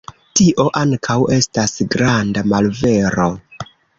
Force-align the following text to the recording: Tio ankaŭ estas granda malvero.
Tio 0.37 0.63
ankaŭ 0.79 1.17
estas 1.35 1.77
granda 1.97 2.45
malvero. 2.53 3.31